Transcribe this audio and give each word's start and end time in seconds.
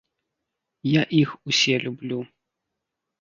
Я 0.99 1.03
іх 1.21 1.29
усе 1.51 1.75
люблю. 1.85 2.19